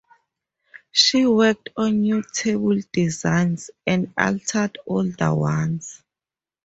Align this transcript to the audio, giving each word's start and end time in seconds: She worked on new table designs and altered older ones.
She 0.91 1.27
worked 1.27 1.69
on 1.77 2.01
new 2.01 2.23
table 2.33 2.79
designs 2.91 3.69
and 3.85 4.11
altered 4.17 4.79
older 4.87 5.35
ones. 5.35 6.01